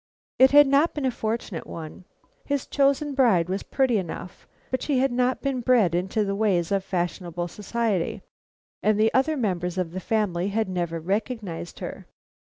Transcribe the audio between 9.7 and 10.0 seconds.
of the